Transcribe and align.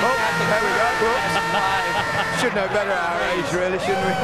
Oh, 0.00 0.14
there 0.48 0.62
we 0.62 0.70
go. 0.78 0.86
Should 2.38 2.54
know 2.54 2.68
better 2.68 2.92
our 2.92 3.20
age, 3.32 3.52
really, 3.52 3.78
shouldn't 3.80 4.06
we? 4.06 4.14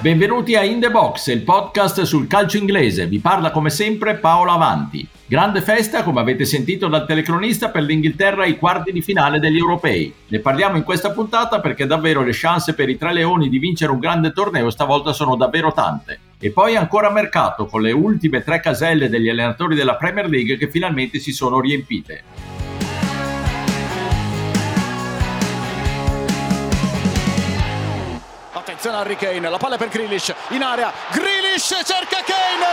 Benvenuti 0.00 0.54
a 0.54 0.62
In 0.62 0.80
The 0.80 0.90
Box, 0.90 1.28
il 1.28 1.42
podcast 1.42 2.02
sul 2.02 2.26
calcio 2.26 2.58
inglese. 2.58 3.06
Vi 3.06 3.18
parla 3.20 3.50
come 3.50 3.70
sempre 3.70 4.16
Paolo 4.16 4.50
Avanti. 4.50 5.06
Grande 5.26 5.62
festa, 5.62 6.02
come 6.02 6.20
avete 6.20 6.44
sentito 6.44 6.88
dal 6.88 7.06
telecronista, 7.06 7.70
per 7.70 7.82
l'Inghilterra 7.82 8.42
ai 8.42 8.58
quarti 8.58 8.92
di 8.92 9.00
finale 9.00 9.38
degli 9.40 9.56
europei. 9.58 10.12
Ne 10.28 10.38
parliamo 10.40 10.76
in 10.76 10.84
questa 10.84 11.10
puntata 11.12 11.60
perché 11.60 11.86
davvero 11.86 12.22
le 12.22 12.32
chance 12.34 12.74
per 12.74 12.90
i 12.90 12.98
tre 12.98 13.14
leoni 13.14 13.48
di 13.48 13.58
vincere 13.58 13.92
un 13.92 13.98
grande 13.98 14.32
torneo 14.32 14.68
stavolta 14.68 15.14
sono 15.14 15.36
davvero 15.36 15.72
tante. 15.72 16.18
E 16.38 16.50
poi 16.50 16.76
ancora 16.76 17.10
mercato 17.10 17.64
con 17.64 17.80
le 17.80 17.92
ultime 17.92 18.42
tre 18.42 18.60
caselle 18.60 19.08
degli 19.08 19.28
allenatori 19.30 19.74
della 19.74 19.96
Premier 19.96 20.28
League 20.28 20.58
che 20.58 20.70
finalmente 20.70 21.18
si 21.18 21.32
sono 21.32 21.60
riempite. 21.60 22.49
A 28.82 29.00
Harry 29.00 29.16
Kane, 29.16 29.46
la 29.50 29.58
palla 29.58 29.76
per 29.76 29.88
Grealish 29.88 30.34
in 30.48 30.62
area, 30.62 30.90
Grealish 31.12 31.68
cerca 31.84 32.24
Kane, 32.24 32.64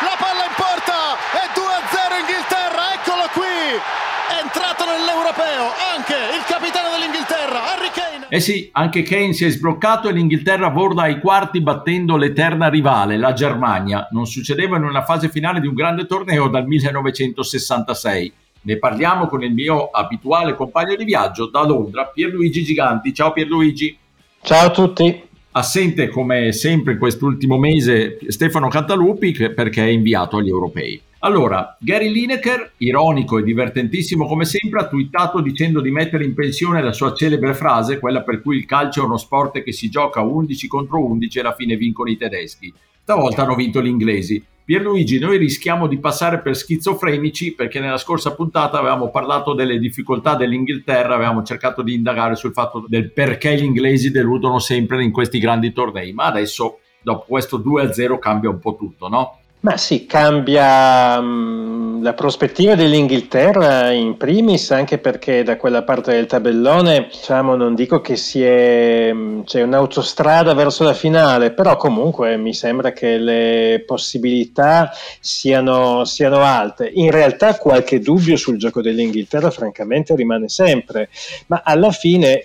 la 0.00 0.16
palla 0.16 0.44
in 0.48 0.54
porta 0.56 1.20
e 1.36 1.52
2-0 1.52 2.18
Inghilterra, 2.18 2.94
eccolo 2.94 3.28
qui, 3.34 3.76
è 3.76 4.40
entrato 4.40 4.86
nell'europeo 4.86 5.68
anche 5.94 6.14
il 6.34 6.42
capitano 6.46 6.88
dell'Inghilterra, 6.96 7.74
Harry 7.74 7.90
Kane. 7.92 8.26
Eh 8.30 8.40
sì, 8.40 8.70
anche 8.72 9.02
Kane 9.02 9.34
si 9.34 9.44
è 9.44 9.50
sbloccato 9.50 10.08
e 10.08 10.12
l'Inghilterra 10.12 10.70
vorda 10.70 11.02
ai 11.02 11.20
quarti 11.20 11.60
battendo 11.60 12.16
l'eterna 12.16 12.70
rivale, 12.70 13.18
la 13.18 13.34
Germania. 13.34 14.08
Non 14.12 14.26
succedeva 14.26 14.78
in 14.78 14.84
una 14.84 15.04
fase 15.04 15.28
finale 15.28 15.60
di 15.60 15.66
un 15.66 15.74
grande 15.74 16.06
torneo 16.06 16.48
dal 16.48 16.66
1966. 16.66 18.32
Ne 18.62 18.78
parliamo 18.78 19.26
con 19.26 19.44
il 19.44 19.52
mio 19.52 19.90
abituale 19.90 20.54
compagno 20.54 20.96
di 20.96 21.04
viaggio 21.04 21.50
da 21.50 21.62
Londra, 21.64 22.06
Pierluigi 22.06 22.64
Giganti. 22.64 23.12
Ciao 23.12 23.32
Pierluigi. 23.32 24.06
Ciao 24.40 24.66
a 24.66 24.70
tutti. 24.70 25.22
Assente 25.52 26.08
come 26.08 26.52
sempre 26.52 26.92
in 26.92 26.98
quest'ultimo 26.98 27.58
mese 27.58 28.18
Stefano 28.28 28.68
Cantalupi 28.68 29.32
perché 29.32 29.84
è 29.84 29.88
inviato 29.88 30.38
agli 30.38 30.48
europei. 30.48 31.00
Allora, 31.20 31.76
Gary 31.80 32.10
Lineker, 32.10 32.72
ironico 32.78 33.38
e 33.38 33.42
divertentissimo 33.42 34.26
come 34.26 34.44
sempre, 34.44 34.80
ha 34.80 34.88
twittato 34.88 35.40
dicendo 35.40 35.80
di 35.80 35.90
mettere 35.90 36.24
in 36.24 36.32
pensione 36.32 36.80
la 36.80 36.92
sua 36.92 37.12
celebre 37.12 37.54
frase, 37.54 37.98
quella 37.98 38.22
per 38.22 38.40
cui 38.40 38.56
il 38.56 38.64
calcio 38.64 39.02
è 39.02 39.04
uno 39.04 39.16
sport 39.16 39.62
che 39.62 39.72
si 39.72 39.90
gioca 39.90 40.20
11 40.20 40.68
contro 40.68 41.04
11 41.04 41.36
e 41.36 41.40
alla 41.40 41.54
fine 41.54 41.76
vincono 41.76 42.08
i 42.08 42.16
tedeschi. 42.16 42.72
Stavolta 43.08 43.44
hanno 43.44 43.54
vinto 43.54 43.80
gli 43.80 43.86
inglesi. 43.86 44.44
Pierluigi, 44.66 45.18
noi 45.18 45.38
rischiamo 45.38 45.86
di 45.86 45.98
passare 45.98 46.42
per 46.42 46.54
schizofrenici 46.54 47.54
perché 47.54 47.80
nella 47.80 47.96
scorsa 47.96 48.34
puntata 48.34 48.78
avevamo 48.78 49.08
parlato 49.08 49.54
delle 49.54 49.78
difficoltà 49.78 50.34
dell'Inghilterra, 50.34 51.14
avevamo 51.14 51.42
cercato 51.42 51.80
di 51.80 51.94
indagare 51.94 52.36
sul 52.36 52.52
fatto 52.52 52.84
del 52.86 53.10
perché 53.10 53.56
gli 53.56 53.64
inglesi 53.64 54.10
deludono 54.10 54.58
sempre 54.58 55.02
in 55.02 55.10
questi 55.10 55.38
grandi 55.38 55.72
tornei, 55.72 56.12
ma 56.12 56.26
adesso 56.26 56.80
dopo 57.00 57.24
questo 57.26 57.58
2-0 57.60 58.18
cambia 58.18 58.50
un 58.50 58.58
po' 58.58 58.76
tutto, 58.76 59.08
no? 59.08 59.38
Ma 59.60 59.76
sì, 59.76 60.06
cambia 60.06 61.18
um, 61.18 62.00
la 62.00 62.14
prospettiva 62.14 62.76
dell'Inghilterra 62.76 63.90
in 63.90 64.16
primis, 64.16 64.70
anche 64.70 64.98
perché 64.98 65.42
da 65.42 65.56
quella 65.56 65.82
parte 65.82 66.12
del 66.12 66.26
tabellone, 66.26 67.08
diciamo, 67.10 67.56
non 67.56 67.74
dico 67.74 68.00
che 68.00 69.12
mm, 69.12 69.42
c'è 69.42 69.62
un'autostrada 69.62 70.54
verso 70.54 70.84
la 70.84 70.94
finale, 70.94 71.50
però 71.50 71.76
comunque 71.76 72.36
mi 72.36 72.54
sembra 72.54 72.92
che 72.92 73.18
le 73.18 73.82
possibilità 73.84 74.92
siano, 75.18 76.04
siano 76.04 76.40
alte. 76.44 76.88
In 76.94 77.10
realtà 77.10 77.56
qualche 77.56 77.98
dubbio 77.98 78.36
sul 78.36 78.58
gioco 78.58 78.80
dell'Inghilterra 78.80 79.50
francamente 79.50 80.14
rimane 80.14 80.48
sempre, 80.48 81.08
ma 81.48 81.62
alla 81.64 81.90
fine 81.90 82.44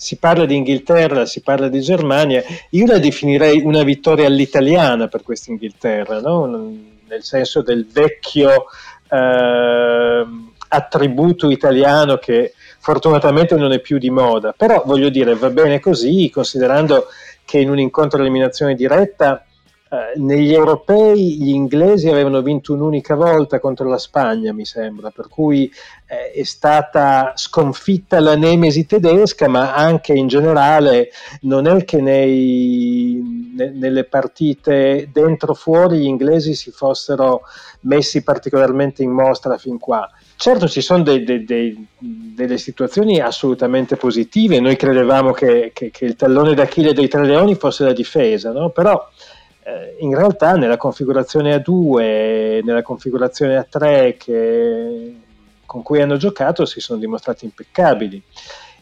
si 0.00 0.16
parla 0.16 0.46
di 0.46 0.54
Inghilterra, 0.54 1.26
si 1.26 1.40
parla 1.40 1.66
di 1.66 1.80
Germania, 1.80 2.40
io 2.70 2.86
la 2.86 3.00
definirei 3.00 3.62
una 3.62 3.82
vittoria 3.82 4.28
all'italiana 4.28 5.08
per 5.08 5.24
questa 5.24 5.50
Inghilterra, 5.50 6.20
no? 6.20 6.46
nel 6.46 7.24
senso 7.24 7.62
del 7.62 7.84
vecchio 7.84 8.66
eh, 9.10 10.26
attributo 10.68 11.50
italiano 11.50 12.16
che 12.18 12.52
fortunatamente 12.78 13.56
non 13.56 13.72
è 13.72 13.80
più 13.80 13.98
di 13.98 14.08
moda, 14.08 14.54
però 14.56 14.84
voglio 14.86 15.08
dire 15.08 15.34
va 15.34 15.50
bene 15.50 15.80
così, 15.80 16.30
considerando 16.30 17.06
che 17.44 17.58
in 17.58 17.68
un 17.68 17.80
incontro 17.80 18.18
all'eliminazione 18.18 18.76
diretta 18.76 19.44
eh, 19.90 20.18
negli 20.18 20.52
europei 20.52 21.38
gli 21.38 21.48
inglesi 21.48 22.10
avevano 22.10 22.42
vinto 22.42 22.74
un'unica 22.74 23.14
volta 23.14 23.58
contro 23.58 23.88
la 23.88 23.96
Spagna, 23.96 24.52
mi 24.52 24.66
sembra, 24.66 25.10
per 25.10 25.28
cui 25.28 25.72
eh, 26.06 26.30
è 26.32 26.42
stata 26.42 27.32
sconfitta 27.36 28.20
la 28.20 28.36
nemesi 28.36 28.84
tedesca, 28.84 29.48
ma 29.48 29.74
anche 29.74 30.12
in 30.12 30.26
generale 30.26 31.08
non 31.42 31.66
è 31.66 31.86
che 31.86 32.02
nei, 32.02 33.52
ne, 33.56 33.70
nelle 33.70 34.04
partite 34.04 35.08
dentro 35.10 35.54
fuori 35.54 36.00
gli 36.00 36.06
inglesi 36.06 36.54
si 36.54 36.70
fossero 36.70 37.40
messi 37.80 38.22
particolarmente 38.22 39.02
in 39.02 39.10
mostra 39.10 39.56
fin 39.56 39.78
qua. 39.78 40.06
Certo 40.36 40.68
ci 40.68 40.82
sono 40.82 41.02
dei, 41.02 41.24
dei, 41.24 41.44
dei, 41.44 41.86
delle 41.98 42.58
situazioni 42.58 43.20
assolutamente 43.20 43.96
positive, 43.96 44.60
noi 44.60 44.76
credevamo 44.76 45.32
che, 45.32 45.70
che, 45.72 45.90
che, 45.90 46.04
il 46.04 46.14
tallone 46.14 46.54
d'Achille 46.54 46.92
dei 46.92 47.08
Tre 47.08 47.24
Leoni 47.24 47.54
fosse 47.54 47.84
la 47.84 47.94
difesa, 47.94 48.52
no? 48.52 48.68
però 48.68 49.08
in 50.00 50.14
realtà 50.14 50.52
nella 50.52 50.76
configurazione 50.76 51.54
a 51.54 51.58
2, 51.58 52.60
nella 52.64 52.82
configurazione 52.82 53.56
a 53.56 53.66
3 53.68 54.16
che, 54.16 55.14
con 55.66 55.82
cui 55.82 56.00
hanno 56.00 56.16
giocato 56.16 56.64
si 56.64 56.80
sono 56.80 56.98
dimostrati 56.98 57.44
impeccabili 57.44 58.22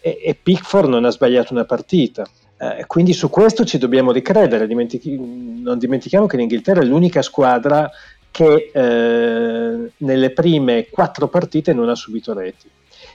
e, 0.01 0.21
e 0.23 0.35
Pickford 0.41 0.89
non 0.89 1.05
ha 1.05 1.11
sbagliato 1.11 1.53
una 1.53 1.65
partita. 1.65 2.25
Eh, 2.59 2.85
quindi 2.87 3.13
su 3.13 3.29
questo 3.29 3.65
ci 3.65 3.77
dobbiamo 3.77 4.13
ricredere, 4.13 4.67
Dimentichi- 4.67 5.61
non 5.63 5.79
dimentichiamo 5.79 6.27
che 6.27 6.37
l'Inghilterra 6.37 6.81
è 6.81 6.85
l'unica 6.85 7.23
squadra 7.23 7.91
che 8.31 8.71
eh, 8.73 9.91
nelle 9.97 10.31
prime 10.31 10.89
quattro 10.91 11.29
partite 11.29 11.73
non 11.73 11.89
ha 11.89 11.95
subito 11.95 12.33
reti. 12.33 12.69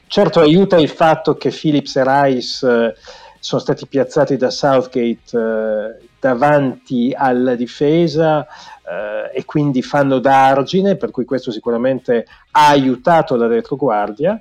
Certo 0.08 0.40
aiuta 0.42 0.78
il 0.78 0.90
fatto 0.90 1.38
che 1.38 1.50
Phillips 1.50 1.96
e 1.96 2.04
Rice 2.06 2.68
eh, 2.68 2.94
sono 3.40 3.62
stati 3.62 3.88
piazzati 3.88 4.36
da 4.36 4.50
Southgate 4.50 5.20
eh, 5.32 6.10
davanti 6.22 7.14
alla 7.18 7.56
difesa 7.56 8.46
eh, 8.46 9.40
e 9.40 9.44
quindi 9.44 9.82
fanno 9.82 10.20
da 10.20 10.50
argine, 10.50 10.96
per 10.96 11.10
cui 11.10 11.26
questo 11.26 11.52
sicuramente 11.52 12.28
ha 12.52 12.68
aiutato 12.68 13.36
la 13.36 13.48
retroguardia. 13.48 14.40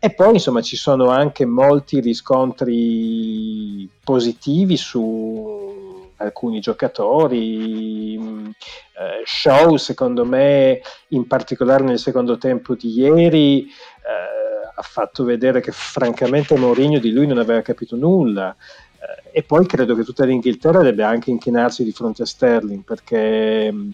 E 0.00 0.12
poi 0.12 0.34
insomma 0.34 0.60
ci 0.60 0.76
sono 0.76 1.10
anche 1.10 1.44
molti 1.44 2.00
riscontri 2.00 3.88
positivi 4.02 4.76
su 4.76 6.08
alcuni 6.16 6.58
giocatori. 6.58 8.14
Eh, 8.16 9.22
show 9.24 9.76
secondo 9.76 10.24
me, 10.24 10.80
in 11.08 11.28
particolare 11.28 11.84
nel 11.84 11.98
secondo 12.00 12.38
tempo 12.38 12.74
di 12.74 12.90
ieri, 12.90 13.66
eh, 13.66 14.70
ha 14.74 14.82
fatto 14.82 15.22
vedere 15.22 15.60
che 15.60 15.70
francamente 15.70 16.56
Mourinho 16.56 16.98
di 16.98 17.12
lui 17.12 17.26
non 17.28 17.38
aveva 17.38 17.60
capito 17.60 17.94
nulla. 17.94 18.56
Eh, 19.00 19.38
e 19.38 19.42
poi 19.42 19.66
credo 19.66 19.94
che 19.94 20.04
tutta 20.04 20.24
l'Inghilterra 20.24 20.82
debba 20.82 21.08
anche 21.08 21.30
inchinarsi 21.30 21.84
di 21.84 21.92
fronte 21.92 22.22
a 22.22 22.26
Sterling 22.26 22.82
perché 22.82 23.72
mh, 23.72 23.92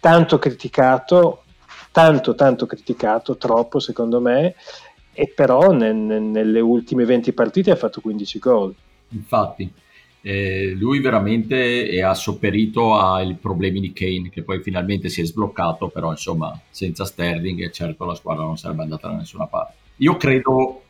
tanto 0.00 0.38
criticato, 0.38 1.44
tanto 1.92 2.34
tanto 2.34 2.66
criticato, 2.66 3.36
troppo 3.36 3.78
secondo 3.78 4.20
me, 4.20 4.54
e 5.12 5.32
però 5.34 5.70
ne, 5.72 5.92
ne, 5.92 6.18
nelle 6.18 6.60
ultime 6.60 7.04
20 7.04 7.32
partite 7.32 7.70
ha 7.70 7.76
fatto 7.76 8.00
15 8.00 8.38
gol. 8.38 8.74
Infatti, 9.10 9.72
eh, 10.20 10.74
lui 10.76 11.00
veramente 11.00 12.02
ha 12.02 12.14
sopperito 12.14 12.96
ai 12.98 13.34
problemi 13.34 13.80
di 13.80 13.92
Kane 13.92 14.30
che 14.30 14.42
poi 14.42 14.60
finalmente 14.60 15.08
si 15.08 15.20
è 15.20 15.24
sbloccato, 15.24 15.88
però 15.88 16.10
insomma 16.10 16.60
senza 16.70 17.04
Sterling 17.04 17.70
certo 17.70 18.04
la 18.04 18.14
squadra 18.14 18.44
non 18.44 18.58
sarebbe 18.58 18.82
andata 18.82 19.08
da 19.08 19.16
nessuna 19.16 19.46
parte. 19.46 19.74
Io 19.96 20.16
credo 20.16 20.82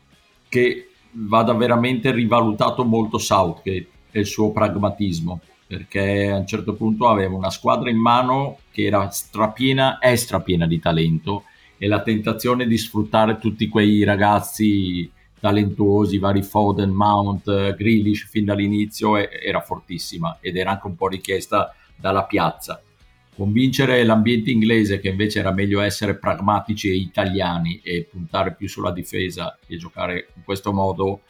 che 0.47 0.88
vada 1.11 1.53
veramente 1.53 2.11
rivalutato 2.11 2.83
molto 2.85 3.17
Southgate 3.17 3.87
e 4.11 4.19
il 4.19 4.25
suo 4.25 4.51
pragmatismo 4.51 5.41
perché 5.69 6.31
a 6.31 6.37
un 6.37 6.47
certo 6.47 6.73
punto 6.73 7.07
aveva 7.07 7.35
una 7.35 7.51
squadra 7.51 7.91
in 7.91 7.97
mano 7.99 8.57
che 8.71 8.85
era 8.85 9.07
strapiena, 9.11 9.99
è 9.99 10.15
strapiena 10.15 10.65
di 10.65 10.79
talento 10.79 11.43
e 11.77 11.87
la 11.87 12.01
tentazione 12.01 12.65
di 12.65 12.75
sfruttare 12.75 13.37
tutti 13.37 13.67
quei 13.67 14.03
ragazzi 14.03 15.09
talentuosi, 15.39 16.17
vari 16.17 16.41
Foden, 16.41 16.89
Mount, 16.89 17.75
Grealish 17.75 18.27
fin 18.27 18.45
dall'inizio 18.45 19.15
era 19.15 19.61
fortissima 19.61 20.39
ed 20.41 20.57
era 20.57 20.71
anche 20.71 20.87
un 20.87 20.95
po' 20.95 21.07
richiesta 21.07 21.73
dalla 21.95 22.23
piazza 22.23 22.81
convincere 23.39 24.03
l'ambiente 24.03 24.51
inglese 24.51 24.99
che 24.99 25.07
invece 25.07 25.39
era 25.39 25.53
meglio 25.53 25.79
essere 25.79 26.17
pragmatici 26.17 26.89
e 26.89 26.95
italiani 26.95 27.79
e 27.81 28.05
puntare 28.11 28.53
più 28.53 28.67
sulla 28.67 28.91
difesa 28.91 29.57
e 29.65 29.77
giocare 29.77 30.27
in 30.35 30.43
questo 30.43 30.73
modo 30.73 31.21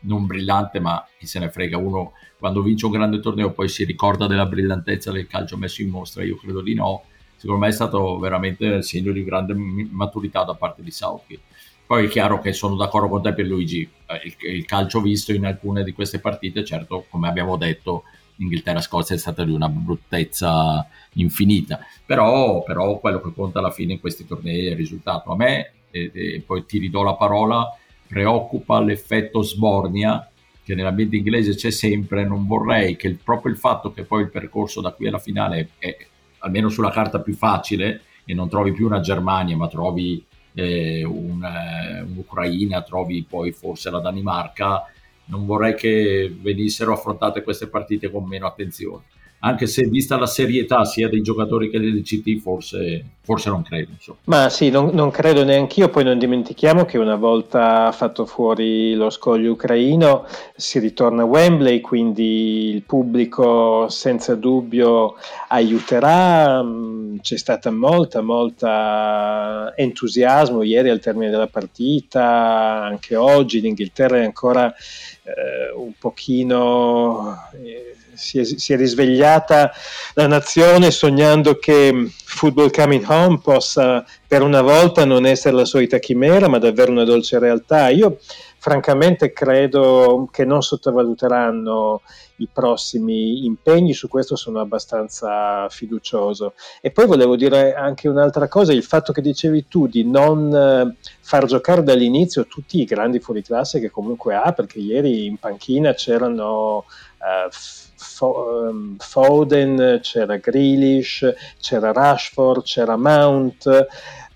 non 0.00 0.24
brillante 0.24 0.80
ma 0.80 1.06
chi 1.18 1.26
se 1.26 1.38
ne 1.38 1.50
frega 1.50 1.76
uno 1.76 2.14
quando 2.38 2.62
vince 2.62 2.86
un 2.86 2.92
grande 2.92 3.20
torneo 3.20 3.52
poi 3.52 3.68
si 3.68 3.84
ricorda 3.84 4.26
della 4.26 4.46
brillantezza 4.46 5.12
del 5.12 5.26
calcio 5.26 5.58
messo 5.58 5.82
in 5.82 5.90
mostra 5.90 6.24
io 6.24 6.36
credo 6.36 6.62
di 6.62 6.72
no. 6.72 7.02
Secondo 7.36 7.60
me 7.60 7.68
è 7.68 7.72
stato 7.72 8.18
veramente 8.18 8.64
il 8.64 8.82
segno 8.82 9.12
di 9.12 9.22
grande 9.22 9.54
maturità 9.54 10.42
da 10.44 10.54
parte 10.54 10.82
di 10.82 10.90
Southgate 10.90 11.42
Poi 11.86 12.06
è 12.06 12.08
chiaro 12.08 12.40
che 12.40 12.52
sono 12.52 12.76
d'accordo 12.76 13.08
con 13.08 13.22
te 13.22 13.32
per 13.32 13.46
Luigi, 13.46 13.88
eh, 14.06 14.20
il, 14.24 14.34
il 14.54 14.64
calcio 14.64 15.00
visto 15.00 15.32
in 15.32 15.44
alcune 15.46 15.84
di 15.84 15.92
queste 15.92 16.18
partite, 16.18 16.64
certo, 16.64 17.06
come 17.08 17.28
abbiamo 17.28 17.56
detto, 17.56 18.04
Inghilterra-Scozia 18.38 19.14
è 19.14 19.18
stata 19.18 19.44
di 19.44 19.52
una 19.52 19.68
bruttezza 19.68 20.86
infinita, 21.14 21.80
però, 22.04 22.62
però, 22.62 22.98
quello 22.98 23.20
che 23.20 23.32
conta 23.34 23.58
alla 23.58 23.70
fine 23.70 23.94
in 23.94 24.00
questi 24.00 24.26
tornei 24.26 24.66
è 24.66 24.70
il 24.70 24.76
risultato. 24.76 25.30
A 25.32 25.36
me, 25.36 25.72
e, 25.90 26.10
e 26.14 26.42
poi 26.44 26.64
ti 26.66 26.78
ridò 26.78 27.02
la 27.02 27.14
parola, 27.14 27.66
preoccupa 28.06 28.80
l'effetto 28.80 29.42
sbornia 29.42 30.28
che 30.68 30.74
nell'ambiente 30.74 31.16
inglese 31.16 31.54
c'è 31.54 31.70
sempre, 31.70 32.26
non 32.26 32.46
vorrei 32.46 32.96
che 32.96 33.08
il, 33.08 33.14
proprio 33.16 33.52
il 33.52 33.58
fatto 33.58 33.90
che 33.90 34.04
poi 34.04 34.22
il 34.22 34.30
percorso 34.30 34.82
da 34.82 34.90
qui 34.90 35.08
alla 35.08 35.18
finale 35.18 35.70
è 35.78 35.96
almeno 36.40 36.68
sulla 36.68 36.90
carta 36.90 37.20
più 37.20 37.34
facile 37.34 38.02
e 38.26 38.34
non 38.34 38.50
trovi 38.50 38.72
più 38.72 38.84
una 38.84 39.00
Germania 39.00 39.56
ma 39.56 39.66
trovi 39.66 40.22
eh, 40.52 41.04
un, 41.04 41.42
eh, 41.42 42.02
un'Ucraina, 42.02 42.82
trovi 42.82 43.24
poi 43.26 43.52
forse 43.52 43.90
la 43.90 44.00
Danimarca, 44.00 44.84
non 45.28 45.46
vorrei 45.46 45.74
che 45.74 46.34
venissero 46.40 46.92
affrontate 46.92 47.42
queste 47.42 47.68
partite 47.68 48.10
con 48.10 48.26
meno 48.26 48.46
attenzione 48.46 49.04
anche 49.40 49.66
se 49.66 49.84
vista 49.84 50.18
la 50.18 50.26
serietà 50.26 50.84
sia 50.84 51.08
dei 51.08 51.22
giocatori 51.22 51.70
che 51.70 51.78
del 51.78 52.02
CT 52.02 52.40
forse, 52.40 53.04
forse 53.20 53.50
non 53.50 53.62
credo. 53.62 53.92
Insomma. 53.92 54.18
Ma 54.24 54.48
sì, 54.48 54.68
non, 54.70 54.90
non 54.92 55.10
credo 55.10 55.44
neanch'io, 55.44 55.88
poi 55.90 56.02
non 56.02 56.18
dimentichiamo 56.18 56.84
che 56.84 56.98
una 56.98 57.14
volta 57.14 57.92
fatto 57.92 58.26
fuori 58.26 58.94
lo 58.94 59.10
scoglio 59.10 59.52
ucraino 59.52 60.26
si 60.56 60.80
ritorna 60.80 61.22
a 61.22 61.26
Wembley, 61.26 61.80
quindi 61.80 62.70
il 62.70 62.82
pubblico 62.82 63.88
senza 63.88 64.34
dubbio 64.34 65.14
aiuterà, 65.48 66.60
mm, 66.60 67.18
c'è 67.20 67.36
stata 67.38 67.70
molta, 67.70 68.20
molta 68.22 69.72
entusiasmo 69.76 70.64
ieri 70.64 70.88
al 70.90 70.98
termine 70.98 71.30
della 71.30 71.46
partita, 71.46 72.82
anche 72.82 73.14
oggi 73.14 73.60
l'Inghilterra 73.60 74.18
è 74.18 74.24
ancora 74.24 74.74
eh, 75.22 75.72
un 75.76 75.92
pochino... 75.96 77.36
Eh, 77.62 77.87
si 78.18 78.40
è, 78.40 78.44
si 78.44 78.72
è, 78.72 78.76
risvegliata 78.76 79.72
la 80.14 80.26
nazione 80.26 80.90
sognando 80.90 81.58
che 81.58 82.10
Football 82.24 82.70
Coming 82.70 83.08
Home 83.08 83.38
possa 83.42 84.04
per 84.26 84.42
una 84.42 84.60
volta 84.60 85.04
non 85.04 85.24
essere 85.24 85.54
la 85.54 85.64
solita 85.64 85.98
chimera, 85.98 86.48
ma 86.48 86.58
davvero 86.58 86.90
una 86.90 87.04
dolce 87.04 87.38
realtà. 87.38 87.88
Io 87.88 88.18
francamente 88.58 89.32
credo 89.32 90.28
che 90.30 90.44
non 90.44 90.62
sottovaluteranno 90.62 92.02
i 92.38 92.48
prossimi 92.52 93.44
impegni, 93.44 93.94
su 93.94 94.08
questo 94.08 94.36
sono 94.36 94.60
abbastanza 94.60 95.68
fiducioso. 95.68 96.54
E 96.80 96.90
poi 96.90 97.06
volevo 97.06 97.36
dire 97.36 97.74
anche 97.74 98.08
un'altra 98.08 98.48
cosa, 98.48 98.72
il 98.72 98.82
fatto 98.82 99.12
che 99.12 99.22
dicevi 99.22 99.66
tu 99.68 99.86
di 99.86 100.04
non 100.04 100.54
eh, 100.54 100.96
far 101.20 101.46
giocare 101.46 101.82
dall'inizio 101.82 102.46
tutti 102.46 102.80
i 102.80 102.84
grandi 102.84 103.20
fuoriclasse 103.20 103.80
che 103.80 103.90
comunque 103.90 104.34
ha, 104.34 104.52
perché 104.52 104.78
ieri 104.78 105.26
in 105.26 105.38
panchina 105.38 105.94
c'erano... 105.94 106.84
Uh, 107.18 107.86
Foden, 107.98 109.98
c'era 110.00 110.36
Grealish, 110.36 111.34
c'era 111.60 111.92
Rashford, 111.92 112.62
c'era 112.62 112.96
Mount. 112.96 113.86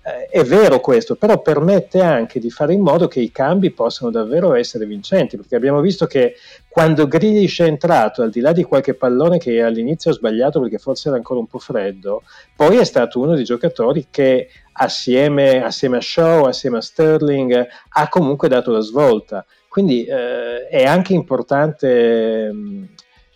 Eh, 0.05 0.27
è 0.27 0.43
vero 0.43 0.81
questo, 0.81 1.15
però 1.15 1.41
permette 1.41 2.01
anche 2.01 2.41
di 2.41 2.49
fare 2.49 2.73
in 2.73 2.81
modo 2.81 3.07
che 3.07 3.21
i 3.21 3.31
cambi 3.31 3.71
possano 3.71 4.11
davvero 4.11 4.53
essere 4.53 4.85
vincenti, 4.85 5.37
perché 5.37 5.55
abbiamo 5.55 5.79
visto 5.79 6.07
che 6.07 6.35
quando 6.67 7.07
Grealish 7.07 7.61
è 7.61 7.67
entrato, 7.67 8.21
al 8.21 8.29
di 8.29 8.41
là 8.41 8.51
di 8.51 8.63
qualche 8.63 8.95
pallone 8.95 9.37
che 9.37 9.61
all'inizio 9.61 10.11
ha 10.11 10.13
sbagliato 10.13 10.59
perché 10.59 10.77
forse 10.77 11.07
era 11.07 11.15
ancora 11.15 11.39
un 11.39 11.47
po' 11.47 11.59
freddo, 11.59 12.23
poi 12.53 12.77
è 12.77 12.83
stato 12.83 13.21
uno 13.21 13.33
dei 13.33 13.45
giocatori 13.45 14.07
che 14.11 14.49
assieme, 14.73 15.63
assieme 15.63 15.97
a 15.97 16.01
Shaw, 16.01 16.45
assieme 16.45 16.79
a 16.79 16.81
Sterling, 16.81 17.67
ha 17.89 18.09
comunque 18.09 18.49
dato 18.49 18.71
la 18.71 18.81
svolta. 18.81 19.45
Quindi 19.69 20.03
eh, 20.03 20.67
è 20.67 20.83
anche 20.83 21.13
importante 21.13 22.51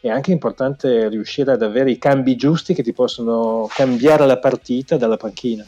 è 0.07 0.11
anche 0.11 0.31
importante 0.31 1.07
riuscire 1.09 1.51
ad 1.51 1.61
avere 1.61 1.91
i 1.91 1.97
cambi 1.97 2.35
giusti 2.35 2.73
che 2.73 2.83
ti 2.83 2.93
possono 2.93 3.67
cambiare 3.73 4.25
la 4.25 4.37
partita 4.37 4.97
dalla 4.97 5.17
panchina. 5.17 5.65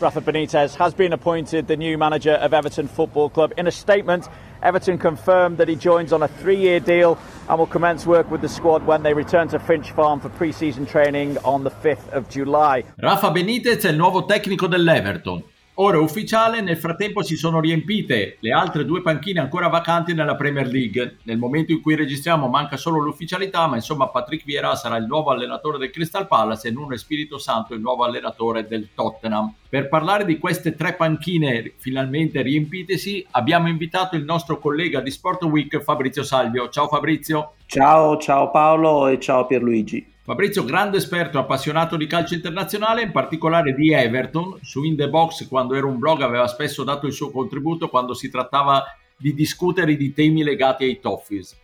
Rafa 0.00 0.20
Benitez 0.20 0.76
has 0.76 0.94
been 0.94 1.12
appointed 1.12 1.66
the 1.66 1.76
new 1.76 1.98
manager 1.98 2.34
of 2.34 2.52
Everton 2.52 2.86
Football 2.86 3.30
Club. 3.30 3.52
In 3.56 3.66
a 3.66 3.72
statement, 3.72 4.28
Everton 4.62 4.96
confirmed 4.96 5.58
that 5.58 5.66
he 5.66 5.74
joins 5.74 6.12
on 6.12 6.22
a 6.22 6.28
three-year 6.28 6.78
deal 6.78 7.18
and 7.48 7.58
will 7.58 7.66
commence 7.66 8.06
work 8.06 8.30
with 8.30 8.40
the 8.40 8.48
squad 8.48 8.86
when 8.86 9.02
they 9.02 9.12
return 9.12 9.48
to 9.48 9.58
Finch 9.58 9.90
Farm 9.90 10.20
for 10.20 10.28
pre-season 10.28 10.86
training 10.86 11.36
on 11.42 11.64
the 11.64 11.70
5th 11.70 12.12
of 12.12 12.28
July. 12.28 12.84
Rafa 12.96 13.32
Benitez 13.32 13.84
è 13.86 13.90
il 13.90 13.96
nuovo 13.96 14.24
tecnico 14.24 14.68
dell'Everton. 14.68 15.42
Ora 15.80 16.00
ufficiale, 16.00 16.60
nel 16.60 16.76
frattempo 16.76 17.22
si 17.22 17.36
sono 17.36 17.60
riempite 17.60 18.38
le 18.40 18.50
altre 18.50 18.84
due 18.84 19.00
panchine 19.00 19.38
ancora 19.38 19.68
vacanti 19.68 20.12
nella 20.12 20.34
Premier 20.34 20.66
League. 20.66 21.18
Nel 21.22 21.38
momento 21.38 21.70
in 21.70 21.80
cui 21.80 21.94
registriamo 21.94 22.48
manca 22.48 22.76
solo 22.76 22.98
l'ufficialità, 22.98 23.64
ma 23.68 23.76
insomma 23.76 24.08
Patrick 24.08 24.44
Vieira 24.44 24.74
sarà 24.74 24.96
il 24.96 25.06
nuovo 25.06 25.30
allenatore 25.30 25.78
del 25.78 25.90
Crystal 25.90 26.26
Palace 26.26 26.66
e 26.66 26.70
Nuno 26.72 26.96
Spirito 26.96 27.38
Santo 27.38 27.74
il 27.74 27.80
nuovo 27.80 28.02
allenatore 28.02 28.66
del 28.66 28.88
Tottenham. 28.92 29.54
Per 29.68 29.88
parlare 29.88 30.24
di 30.24 30.38
queste 30.38 30.74
tre 30.74 30.94
panchine 30.94 31.74
finalmente 31.76 32.42
riempitesi, 32.42 33.24
abbiamo 33.30 33.68
invitato 33.68 34.16
il 34.16 34.24
nostro 34.24 34.58
collega 34.58 34.98
di 34.98 35.12
Sport 35.12 35.44
Week 35.44 35.80
Fabrizio 35.80 36.24
Salvio. 36.24 36.70
Ciao 36.70 36.88
Fabrizio. 36.88 37.52
Ciao, 37.66 38.16
ciao 38.16 38.50
Paolo 38.50 39.06
e 39.06 39.20
ciao 39.20 39.46
Pierluigi. 39.46 40.16
Fabrizio, 40.28 40.62
grande 40.62 40.98
esperto, 40.98 41.38
appassionato 41.38 41.96
di 41.96 42.06
calcio 42.06 42.34
internazionale, 42.34 43.00
in 43.00 43.12
particolare 43.12 43.72
di 43.72 43.94
Everton, 43.94 44.58
su 44.60 44.84
In 44.84 44.94
The 44.94 45.08
Box 45.08 45.48
quando 45.48 45.74
era 45.74 45.86
un 45.86 45.98
blog 45.98 46.20
aveva 46.20 46.46
spesso 46.46 46.84
dato 46.84 47.06
il 47.06 47.14
suo 47.14 47.30
contributo 47.30 47.88
quando 47.88 48.12
si 48.12 48.28
trattava 48.28 48.84
di 49.16 49.32
discutere 49.32 49.96
di 49.96 50.12
temi 50.12 50.42
legati 50.42 50.84
ai 50.84 51.00
Toffees. 51.00 51.56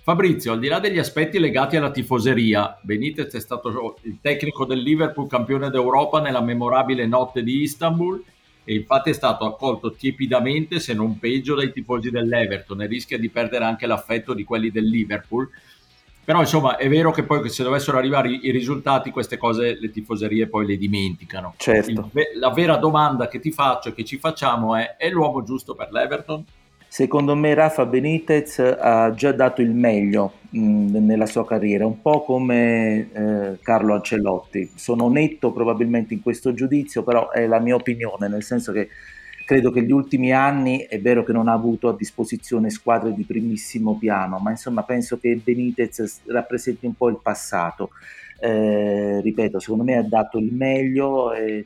Fabrizio, 0.00 0.52
al 0.52 0.58
di 0.58 0.68
là 0.68 0.78
degli 0.78 0.96
aspetti 0.96 1.38
legati 1.38 1.76
alla 1.76 1.90
tifoseria, 1.90 2.78
Benitez 2.80 3.34
è 3.34 3.40
stato 3.40 3.98
il 4.04 4.16
tecnico 4.22 4.64
del 4.64 4.80
Liverpool 4.80 5.28
campione 5.28 5.68
d'Europa 5.68 6.22
nella 6.22 6.40
memorabile 6.40 7.06
notte 7.06 7.42
di 7.42 7.60
Istanbul 7.60 8.24
e 8.64 8.74
infatti 8.74 9.10
è 9.10 9.12
stato 9.12 9.44
accolto 9.44 9.92
tiepidamente, 9.92 10.80
se 10.80 10.94
non 10.94 11.18
peggio, 11.18 11.56
dai 11.56 11.70
tifosi 11.70 12.08
dell'Everton 12.08 12.80
e 12.80 12.86
rischia 12.86 13.18
di 13.18 13.28
perdere 13.28 13.66
anche 13.66 13.84
l'affetto 13.84 14.32
di 14.32 14.44
quelli 14.44 14.70
del 14.70 14.88
Liverpool 14.88 15.50
però 16.28 16.40
insomma 16.40 16.76
è 16.76 16.90
vero 16.90 17.10
che 17.10 17.22
poi 17.22 17.48
se 17.48 17.62
dovessero 17.62 17.96
arrivare 17.96 18.28
i, 18.28 18.50
risultati 18.50 19.10
queste 19.10 19.38
cose 19.38 19.78
le 19.80 19.90
tifoserie 19.90 20.46
poi 20.46 20.66
le 20.66 20.76
dimenticano. 20.76 21.54
Certo. 21.56 22.10
Il, 22.12 22.38
la 22.38 22.50
vera 22.50 22.76
domanda 22.76 23.28
che 23.28 23.40
ti 23.40 23.50
faccio 23.50 23.88
e 23.88 23.94
che 23.94 24.04
ci 24.04 24.18
facciamo 24.18 24.76
è 24.76 24.96
è 24.98 25.08
l'uomo 25.08 25.42
giusto 25.42 25.74
per 25.74 25.90
l'Everton? 25.90 26.44
Secondo 26.86 27.34
me 27.34 27.54
Rafa 27.54 27.86
Benitez 27.86 28.58
ha 28.58 29.14
già 29.14 29.32
dato 29.32 29.62
il 29.62 29.70
meglio 29.70 30.34
mh, 30.50 30.98
nella 30.98 31.24
sua 31.24 31.46
carriera, 31.46 31.86
un 31.86 32.02
po' 32.02 32.22
come 32.22 33.08
eh, 33.10 33.58
Carlo 33.62 33.94
Ancelotti. 33.94 34.72
Sono 34.74 35.08
netto 35.08 35.50
probabilmente 35.50 36.12
in 36.12 36.20
questo 36.20 36.52
giudizio, 36.52 37.02
però 37.04 37.30
è 37.30 37.46
la 37.46 37.58
mia 37.58 37.74
opinione, 37.74 38.28
nel 38.28 38.42
senso 38.42 38.70
che 38.72 38.90
credo 39.48 39.70
che 39.70 39.82
gli 39.82 39.92
ultimi 39.92 40.30
anni 40.30 40.80
è 40.80 41.00
vero 41.00 41.24
che 41.24 41.32
non 41.32 41.48
ha 41.48 41.54
avuto 41.54 41.88
a 41.88 41.96
disposizione 41.96 42.68
squadre 42.68 43.14
di 43.14 43.24
primissimo 43.24 43.96
piano, 43.96 44.36
ma 44.36 44.50
insomma 44.50 44.82
penso 44.82 45.18
che 45.18 45.40
Benitez 45.42 46.20
rappresenti 46.26 46.84
un 46.84 46.92
po' 46.92 47.08
il 47.08 47.18
passato. 47.22 47.88
Eh, 48.38 49.22
ripeto, 49.22 49.58
secondo 49.58 49.84
me 49.84 49.96
ha 49.96 50.02
dato 50.02 50.36
il 50.36 50.52
meglio 50.52 51.32
e, 51.32 51.64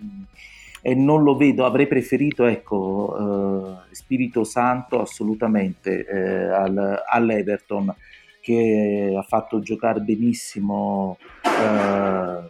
e 0.81 0.95
non 0.95 1.25
lo 1.25 1.37
vedo, 1.37 1.65
avrei 1.65 1.89
preferito 1.89 2.45
ecco, 2.47 3.81
eh, 3.91 3.95
Spirito 3.97 4.45
Santo 4.45 5.01
assolutamente 5.01 6.07
eh, 6.07 6.53
al, 6.53 7.03
all'Everton 7.05 7.93
che 8.41 9.13
ha 9.19 9.23
fatto 9.23 9.59
giocare 9.59 9.99
benissimo 9.99 11.19
eh, 11.43 12.49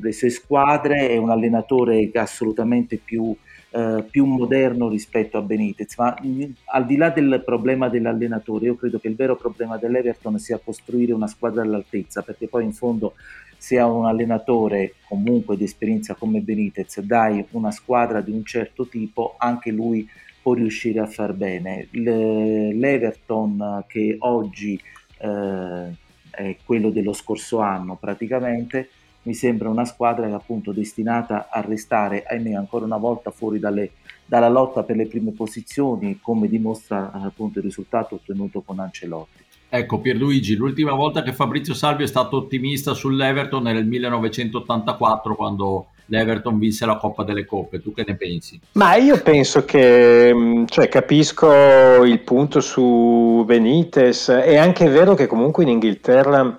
le 0.00 0.12
sue 0.12 0.30
squadre, 0.30 1.08
è 1.08 1.16
un 1.16 1.30
allenatore 1.30 2.10
assolutamente 2.14 2.96
più 2.96 3.34
eh, 3.74 4.04
più 4.10 4.26
moderno 4.26 4.90
rispetto 4.90 5.38
a 5.38 5.40
Benitez, 5.40 5.96
ma 5.96 6.14
mh, 6.20 6.44
al 6.66 6.84
di 6.84 6.96
là 6.96 7.08
del 7.08 7.42
problema 7.42 7.88
dell'allenatore, 7.88 8.66
io 8.66 8.74
credo 8.74 8.98
che 8.98 9.08
il 9.08 9.16
vero 9.16 9.34
problema 9.34 9.78
dell'Everton 9.78 10.38
sia 10.38 10.60
costruire 10.62 11.14
una 11.14 11.26
squadra 11.26 11.62
all'altezza, 11.62 12.20
perché 12.20 12.48
poi 12.48 12.64
in 12.64 12.74
fondo 12.74 13.14
se 13.56 13.78
a 13.78 13.86
un 13.86 14.04
allenatore 14.04 14.96
comunque 15.08 15.56
di 15.56 15.64
esperienza 15.64 16.14
come 16.14 16.40
Benitez 16.40 17.00
dai 17.00 17.42
una 17.52 17.70
squadra 17.70 18.20
di 18.20 18.32
un 18.32 18.44
certo 18.44 18.86
tipo, 18.86 19.36
anche 19.38 19.70
lui 19.70 20.06
può 20.42 20.52
riuscire 20.52 21.00
a 21.00 21.06
far 21.06 21.32
bene. 21.32 21.88
L'Everton 21.92 23.84
che 23.86 24.16
oggi 24.18 24.78
eh, 25.18 25.94
è 26.30 26.56
quello 26.62 26.90
dello 26.90 27.14
scorso 27.14 27.60
anno 27.60 27.96
praticamente, 27.96 28.90
mi 29.22 29.34
sembra 29.34 29.68
una 29.68 29.84
squadra 29.84 30.26
che 30.26 30.32
è 30.32 30.34
appunto 30.34 30.72
destinata 30.72 31.48
a 31.50 31.60
restare, 31.60 32.24
ahimè, 32.24 32.54
ancora 32.54 32.84
una 32.84 32.96
volta 32.96 33.30
fuori 33.30 33.58
dalle, 33.58 33.92
dalla 34.24 34.48
lotta 34.48 34.82
per 34.82 34.96
le 34.96 35.06
prime 35.06 35.32
posizioni, 35.32 36.18
come 36.20 36.48
dimostra 36.48 37.12
appunto 37.12 37.58
il 37.58 37.64
risultato 37.64 38.16
ottenuto 38.16 38.62
con 38.62 38.80
Ancelotti. 38.80 39.42
Ecco 39.74 40.00
Pierluigi, 40.00 40.54
l'ultima 40.54 40.92
volta 40.92 41.22
che 41.22 41.32
Fabrizio 41.32 41.72
Salvi 41.72 42.02
è 42.02 42.06
stato 42.06 42.36
ottimista 42.36 42.92
sull'Everton 42.92 43.66
era 43.68 43.78
nel 43.78 43.86
1984 43.86 45.34
quando 45.34 45.86
l'Everton 46.06 46.58
vinse 46.58 46.84
la 46.84 46.98
Coppa 46.98 47.24
delle 47.24 47.46
Coppe. 47.46 47.80
Tu 47.80 47.94
che 47.94 48.04
ne 48.06 48.16
pensi? 48.16 48.60
Ma 48.72 48.96
io 48.96 49.22
penso 49.22 49.64
che, 49.64 50.30
mm, 50.34 50.64
cioè, 50.66 50.88
capisco 50.88 52.04
il 52.04 52.20
punto 52.20 52.60
su 52.60 53.42
Benitez. 53.46 54.28
È 54.28 54.56
anche 54.56 54.88
vero 54.88 55.14
che 55.14 55.26
comunque 55.26 55.62
in 55.62 55.70
Inghilterra 55.70 56.58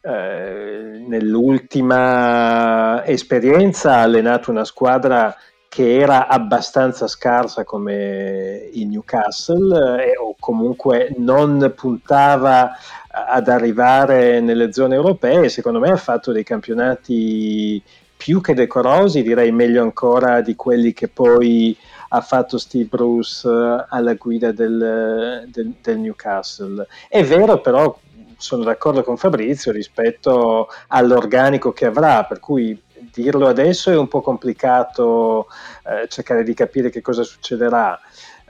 eh, 0.00 1.04
nell'ultima 1.06 3.04
esperienza 3.04 3.96
ha 3.96 4.02
allenato 4.02 4.50
una 4.50 4.64
squadra 4.64 5.34
che 5.68 5.98
era 5.98 6.28
abbastanza 6.28 7.06
scarsa 7.06 7.64
come 7.64 8.70
il 8.72 8.86
Newcastle 8.86 10.04
eh, 10.04 10.16
o 10.16 10.34
comunque 10.38 11.14
non 11.18 11.72
puntava 11.76 12.72
ad 13.10 13.48
arrivare 13.48 14.40
nelle 14.40 14.72
zone 14.72 14.94
europee, 14.94 15.48
secondo 15.48 15.78
me 15.78 15.90
ha 15.90 15.96
fatto 15.96 16.32
dei 16.32 16.44
campionati 16.44 17.82
più 18.16 18.40
che 18.40 18.54
decorosi, 18.54 19.22
direi 19.22 19.52
meglio 19.52 19.82
ancora 19.82 20.40
di 20.40 20.56
quelli 20.56 20.92
che 20.92 21.08
poi 21.08 21.76
ha 22.10 22.20
fatto 22.20 22.58
Steve 22.58 22.86
Bruce 22.86 23.48
eh, 23.48 23.84
alla 23.88 24.14
guida 24.14 24.50
del, 24.52 25.46
del, 25.48 25.74
del 25.80 25.98
Newcastle. 25.98 26.86
È 27.08 27.22
vero 27.24 27.60
però, 27.60 27.96
sono 28.38 28.62
d'accordo 28.62 29.02
con 29.02 29.16
Fabrizio 29.16 29.72
rispetto 29.72 30.68
all'organico 30.86 31.72
che 31.72 31.86
avrà, 31.86 32.24
per 32.24 32.38
cui 32.38 32.80
dirlo 33.12 33.48
adesso 33.48 33.90
è 33.90 33.96
un 33.96 34.06
po' 34.06 34.20
complicato 34.20 35.48
eh, 35.84 36.08
cercare 36.08 36.44
di 36.44 36.54
capire 36.54 36.88
che 36.88 37.02
cosa 37.02 37.24
succederà. 37.24 37.98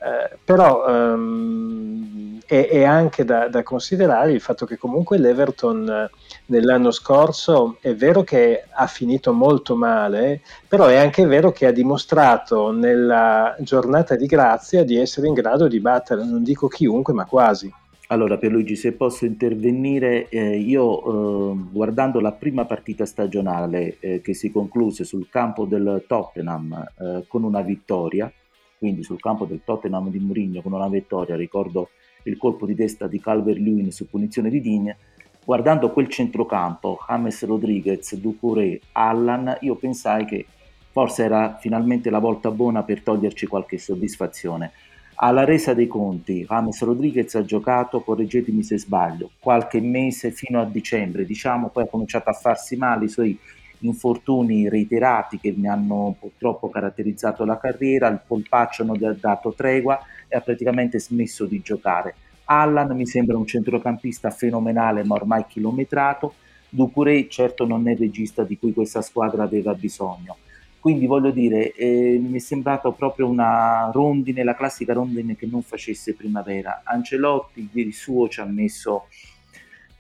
Eh, 0.01 0.39
però 0.45 0.87
um, 0.87 2.39
è, 2.47 2.69
è, 2.69 2.85
anche 2.85 3.25
da, 3.25 3.49
da, 3.49 3.65
considerare 3.65 4.31
il 4.31 4.41
fatto 4.41 4.65
che 4.65 4.79
comunque 4.79 5.19
l'Everton 5.19 5.89
eh, 5.89 6.11
nell'anno 6.47 6.93
scorso 6.93 7.79
è 7.81 7.93
vero 7.97 8.23
che 8.23 8.65
ha 8.71 8.87
finito 8.87 9.33
molto 9.33 9.75
male, 9.75 10.43
però 10.69 10.87
è 10.87 10.97
anche 10.97 11.27
vero 11.27 11.51
che 11.51 11.67
ha 11.67 11.73
dimostrato 11.73 12.71
nella 12.71 13.57
giornata 13.59 14.15
di 14.15 14.27
grazia 14.27 14.85
di 14.85 14.97
essere 14.97 15.27
in 15.27 15.35
grado 15.35 15.67
di 15.67 15.81
battere, 15.81 16.25
non 16.25 16.45
dico 16.45 16.69
chiunque, 16.69 17.13
ma 17.13 17.25
quasi. 17.25 17.73
Allora 18.11 18.39
Pierluigi, 18.39 18.75
se 18.75 18.93
posso 18.93 19.27
intervenire, 19.27 20.31
eh, 20.31 20.57
io 20.57 21.53
eh, 21.53 21.57
guardando 21.71 22.21
la 22.21 22.33
prima 22.33 22.65
partita 22.65 23.05
stagionale 23.05 23.99
eh, 24.01 24.23
che 24.23 24.33
si 24.33 24.51
concluse 24.51 25.05
sul 25.05 25.29
campo 25.29 25.67
del 25.67 26.05
Tottenham 26.09 26.73
eh, 26.99 27.25
con 27.29 27.43
una 27.43 27.61
vittoria, 27.61 28.33
quindi 28.79 29.03
sul 29.03 29.21
campo 29.21 29.45
del 29.45 29.61
Tottenham 29.63 30.09
di 30.09 30.21
Mourinho 30.21 30.63
con 30.63 30.73
una 30.73 30.89
vittoria, 30.89 31.37
ricordo 31.37 31.91
il 32.23 32.39
colpo 32.39 32.65
di 32.65 32.75
testa 32.75 33.07
di 33.07 33.21
Calvert-Lewin 33.21 33.93
su 33.93 34.09
punizione 34.09 34.49
di 34.49 34.63
Digne, 34.63 34.97
guardando 35.45 35.91
quel 35.91 36.09
centrocampo, 36.09 36.99
James 37.07 37.45
Rodriguez, 37.45 38.15
Ducouré, 38.15 38.81
Allan, 38.93 39.59
io 39.61 39.75
pensai 39.75 40.25
che 40.25 40.47
forse 40.91 41.25
era 41.25 41.59
finalmente 41.61 42.09
la 42.09 42.21
volta 42.21 42.51
buona 42.51 42.85
per 42.85 43.03
toglierci 43.03 43.47
qualche 43.47 43.77
soddisfazione 43.77 44.73
alla 45.21 45.45
resa 45.45 45.75
dei 45.75 45.89
conti, 45.89 46.45
James 46.49 46.81
Rodriguez 46.83 47.35
ha 47.35 47.45
giocato, 47.45 48.03
correggetemi 48.03 48.63
se 48.63 48.79
sbaglio, 48.79 49.31
qualche 49.41 49.81
mese 49.81 50.31
fino 50.31 50.61
a 50.61 50.65
dicembre, 50.65 51.25
diciamo, 51.25 51.71
poi 51.71 51.85
ha 51.85 51.89
cominciato 51.89 52.31
a 52.31 52.35
farsi 52.35 52.77
male 52.77 53.07
i 53.07 53.09
suoi 53.09 53.37
infortuni 53.81 54.69
reiterati 54.69 55.39
che 55.39 55.53
mi 55.57 55.69
hanno 55.69 56.15
purtroppo 56.19 56.69
caratterizzato 56.69 57.45
la 57.45 57.59
carriera, 57.59 58.07
il 58.09 58.21
polpaccio 58.25 58.85
non 58.85 58.95
gli 58.95 59.05
ha 59.05 59.13
dato 59.13 59.53
tregua 59.53 59.99
e 60.29 60.37
ha 60.37 60.41
praticamente 60.41 61.01
smesso 61.01 61.47
di 61.47 61.61
giocare. 61.63 62.15
Allan 62.45 62.95
mi 62.97 63.07
sembra 63.07 63.37
un 63.37 63.47
centrocampista 63.47 64.31
fenomenale 64.31 65.03
ma 65.05 65.15
ormai 65.15 65.45
chilometrato, 65.49 66.35
Ducuré 66.71 67.29
certo 67.29 67.67
non 67.67 67.89
è 67.89 67.93
il 67.93 67.99
regista 67.99 68.45
di 68.45 68.59
cui 68.59 68.73
questa 68.73 69.01
squadra 69.01 69.43
aveva 69.43 69.75
bisogno. 69.75 70.37
Quindi 70.81 71.07
voglio 71.07 71.31
dire, 71.31 71.73
eh, 71.73 72.19
mi 72.23 72.37
è 72.37 72.41
sembrato 72.41 72.93
proprio 72.93 73.27
una 73.27 73.91
rondine, 73.93 74.45
la 74.45 74.55
classica 74.55 74.93
rondine 74.93 75.35
che 75.37 75.47
non 75.47 75.63
facesse 75.63 76.15
primavera. 76.15 76.83
Ancelotti 76.85 77.69
ieri 77.73 77.93
suo 77.93 78.29
ci 78.29 78.41
ha 78.41 78.45
messo, 78.45 79.09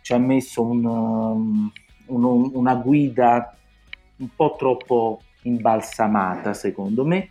ci 0.02 0.12
ha 0.12 0.18
messo 0.18 0.62
un, 0.62 0.84
um, 0.84 1.72
un, 2.06 2.50
una 2.54 2.74
guida 2.76 3.56
un 4.18 4.28
po' 4.34 4.54
troppo 4.56 5.22
imbalsamata, 5.42 6.54
secondo 6.54 7.04
me, 7.04 7.30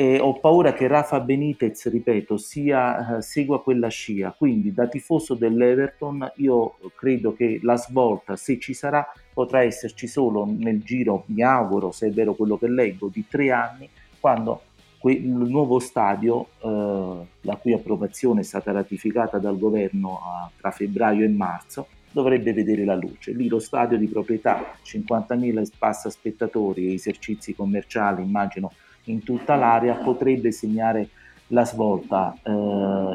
e 0.00 0.18
ho 0.18 0.32
paura 0.40 0.72
che 0.72 0.86
Rafa 0.86 1.20
Benitez, 1.20 1.90
ripeto, 1.90 2.38
sia, 2.38 3.16
uh, 3.16 3.20
segua 3.20 3.62
quella 3.62 3.88
scia. 3.88 4.34
Quindi 4.34 4.72
da 4.72 4.88
tifoso 4.88 5.34
dell'Everton 5.34 6.32
io 6.36 6.76
credo 6.94 7.34
che 7.34 7.60
la 7.62 7.76
svolta, 7.76 8.34
se 8.34 8.58
ci 8.58 8.72
sarà, 8.72 9.06
potrà 9.30 9.62
esserci 9.62 10.06
solo 10.06 10.46
nel 10.50 10.82
giro, 10.82 11.24
mi 11.26 11.42
auguro, 11.42 11.90
se 11.90 12.06
è 12.06 12.10
vero 12.12 12.32
quello 12.32 12.56
che 12.56 12.66
leggo, 12.66 13.10
di 13.12 13.26
tre 13.28 13.50
anni, 13.50 13.90
quando 14.18 14.62
il 15.02 15.22
nuovo 15.22 15.78
stadio, 15.78 16.46
eh, 16.62 17.26
la 17.42 17.56
cui 17.56 17.74
approvazione 17.74 18.40
è 18.40 18.44
stata 18.44 18.72
ratificata 18.72 19.36
dal 19.36 19.58
governo 19.58 20.18
a, 20.24 20.50
tra 20.58 20.70
febbraio 20.70 21.26
e 21.26 21.28
marzo, 21.28 21.88
dovrebbe 22.10 22.54
vedere 22.54 22.86
la 22.86 22.94
luce. 22.94 23.32
Lì 23.32 23.48
lo 23.48 23.58
stadio 23.58 23.98
di 23.98 24.08
proprietà, 24.08 24.78
50.000 24.82 25.68
passa 25.76 26.08
spettatori 26.08 26.88
e 26.88 26.94
esercizi 26.94 27.54
commerciali, 27.54 28.22
immagino, 28.22 28.72
in 29.04 29.22
tutta 29.22 29.54
l'area, 29.54 29.94
potrebbe 29.94 30.52
segnare 30.52 31.08
la 31.48 31.64
svolta 31.64 32.36
eh, 32.42 32.50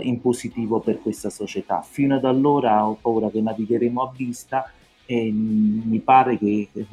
in 0.01 0.19
positivo 0.21 0.79
per 0.79 1.01
questa 1.01 1.29
società. 1.29 1.81
Fino 1.81 2.15
ad 2.15 2.25
allora 2.25 2.85
ho 2.87 2.95
paura 2.95 3.29
che 3.29 3.41
navigheremo 3.41 4.01
a 4.01 4.13
vista 4.15 4.69
e 5.05 5.31
mi 5.31 5.99
pare 5.99 6.37
che 6.37 6.69
eh, 6.71 6.87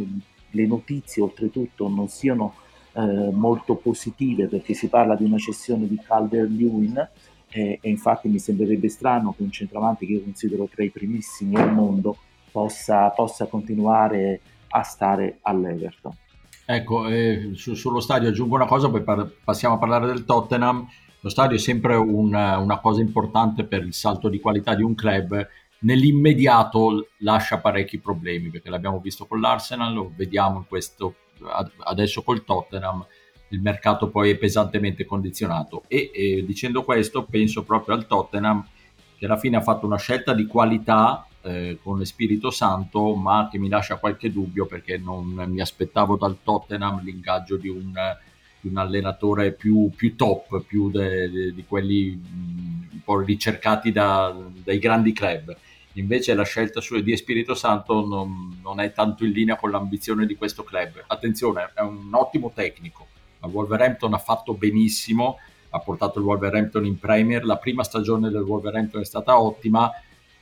le 0.51 0.67
notizie 0.67 1.23
oltretutto 1.23 1.89
non 1.89 2.09
siano 2.09 2.55
eh, 2.93 3.31
molto 3.33 3.77
positive 3.77 4.47
perché 4.47 4.75
si 4.75 4.89
parla 4.89 5.17
di 5.17 5.25
una 5.25 5.39
cessione 5.39 5.89
di 5.89 5.99
Calder-Lewin 5.99 7.09
e, 7.49 7.79
e, 7.81 7.89
infatti 7.89 8.29
mi 8.29 8.39
sembrerebbe 8.39 8.89
strano 8.89 9.33
che 9.33 9.43
un 9.43 9.51
centravanti 9.51 10.07
che 10.07 10.13
io 10.13 10.23
considero 10.23 10.69
tra 10.73 10.85
i 10.85 10.91
primissimi 10.91 11.57
al 11.57 11.73
mondo 11.73 12.17
possa, 12.51 13.09
possa 13.11 13.47
continuare 13.47 14.41
a 14.69 14.83
stare 14.83 15.39
all'Everton. 15.43 16.13
Ecco, 16.75 17.07
eh, 17.07 17.51
su, 17.53 17.75
sullo 17.75 18.01
stadio 18.01 18.31
aggiungo 18.31 18.55
una 18.55 18.65
cosa, 18.65 18.89
poi 18.89 19.03
par- 19.03 19.31
passiamo 19.45 19.75
a 19.75 19.79
parlare 19.79 20.07
del 20.07 20.25
Tottenham. 20.25 20.89
Lo 21.21 21.29
stadio 21.29 21.57
è 21.57 21.61
sempre 21.61 21.97
una, 21.97 22.57
una 22.57 22.81
cosa 22.81 23.03
importante 23.03 23.65
per 23.65 23.83
il 23.83 23.93
salto 23.93 24.31
di 24.31 24.41
qualità 24.41 24.75
di 24.75 24.83
un 24.83 24.95
club. 24.95 25.47
Nell'immediato 25.81 27.09
lascia 27.19 27.59
parecchi 27.59 27.99
problemi 27.99 28.49
perché 28.49 28.71
l'abbiamo 28.71 29.01
visto 29.01 29.27
con 29.27 29.41
l'Arsenal, 29.41 29.93
lo 29.93 30.13
vediamo 30.17 30.65
questo, 30.67 31.17
adesso 31.81 32.23
col 32.23 32.43
Tottenham, 32.43 33.05
il 33.49 33.61
mercato 33.61 34.09
poi 34.09 34.31
è 34.31 34.37
pesantemente 34.39 35.05
condizionato. 35.05 35.83
E, 35.89 36.11
e 36.15 36.45
dicendo 36.47 36.85
questo 36.85 37.25
penso 37.25 37.65
proprio 37.65 37.97
al 37.97 38.07
Tottenham 38.07 38.67
che 39.19 39.27
alla 39.27 39.37
fine 39.37 39.59
ha 39.59 39.63
fatto 39.63 39.85
una 39.85 39.99
scelta 39.99 40.33
di 40.33 40.47
qualità 40.47 41.27
eh, 41.43 41.79
con 41.83 42.05
Spirito 42.05 42.51
Santo 42.51 43.15
ma 43.15 43.49
che 43.51 43.59
mi 43.59 43.69
lascia 43.69 43.97
qualche 43.97 44.31
dubbio 44.31 44.67
perché 44.67 44.97
non 44.99 45.27
mi 45.49 45.61
aspettavo 45.61 46.17
dal 46.17 46.39
Tottenham 46.43 47.03
l'ingaggio 47.03 47.57
di 47.57 47.69
un, 47.69 47.93
di 48.61 48.69
un 48.69 48.77
allenatore 48.77 49.53
più, 49.53 49.91
più 49.95 50.15
top, 50.15 50.63
più 50.63 50.91
di 50.91 51.65
quelli 51.67 52.11
un 52.13 53.01
po' 53.05 53.21
ricercati 53.21 53.91
da, 53.91 54.35
dai 54.63 54.79
grandi 54.79 55.13
club. 55.13 55.57
Invece 55.97 56.33
la 56.35 56.45
scelta 56.45 56.81
di 57.03 57.17
Spirito 57.17 57.55
Santo 57.55 58.07
non, 58.07 58.61
non, 58.63 58.81
è 58.81 58.93
tanto 58.93 59.25
in 59.25 59.33
linea 59.33 59.57
con 59.57 59.71
l'ambizione 59.71 60.25
di 60.25 60.37
questo 60.37 60.63
club. 60.63 61.05
Attenzione, 61.07 61.71
è 61.75 61.81
un 61.81 62.09
ottimo 62.13 62.51
tecnico, 62.55 63.09
il 63.43 63.51
Wolverhampton 63.51 64.15
ha 64.15 64.19
fatto 64.19 64.55
benissimo, 64.55 65.39
ha 65.71 65.81
portato 65.81 66.19
il 66.19 66.25
Wolverhampton 66.25 66.87
in 66.87 66.99
Premier, 66.99 67.45
la 67.45 67.57
prima 67.57 67.83
stagione 67.83 68.31
del 68.31 68.43
Wolverhampton 68.43 69.03
è 69.03 69.05
stata 69.05 69.39
ottima, 69.39 69.91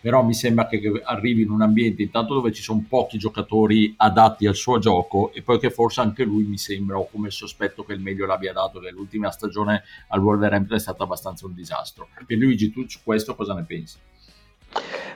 però 0.00 0.22
mi 0.22 0.34
sembra 0.34 0.66
che 0.66 0.80
arrivi 1.04 1.42
in 1.42 1.50
un 1.50 1.62
ambiente 1.62 2.02
intanto 2.02 2.34
dove 2.34 2.52
ci 2.52 2.62
sono 2.62 2.84
pochi 2.88 3.18
giocatori 3.18 3.94
adatti 3.96 4.46
al 4.46 4.54
suo 4.54 4.78
gioco 4.78 5.32
e 5.32 5.42
poi 5.42 5.58
che 5.58 5.70
forse 5.70 6.00
anche 6.00 6.24
lui 6.24 6.44
mi 6.44 6.58
sembra, 6.58 6.98
ho 6.98 7.08
come 7.10 7.30
sospetto 7.30 7.84
che 7.84 7.92
il 7.92 8.00
meglio 8.00 8.26
l'abbia 8.26 8.52
dato, 8.52 8.80
che 8.80 8.90
l'ultima 8.90 9.30
stagione 9.30 9.82
al 10.08 10.20
Wolverhampton 10.20 10.76
è 10.76 10.80
stata 10.80 11.02
abbastanza 11.02 11.46
un 11.46 11.54
disastro. 11.54 12.08
E 12.26 12.36
Luigi, 12.36 12.70
tu 12.70 12.88
su 12.88 13.00
questo 13.02 13.34
cosa 13.34 13.54
ne 13.54 13.64
pensi? 13.64 13.98